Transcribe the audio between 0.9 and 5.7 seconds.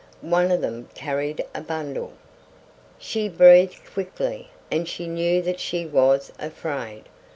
carried a bundle. She breathed quickly, and she knew that